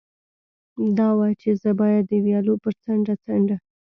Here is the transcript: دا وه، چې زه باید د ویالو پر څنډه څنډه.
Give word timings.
دا 0.97 1.09
وه، 1.17 1.29
چې 1.41 1.49
زه 1.61 1.71
باید 1.81 2.03
د 2.07 2.13
ویالو 2.25 2.53
پر 2.63 2.73
څنډه 2.83 3.13
څنډه. 3.23 3.57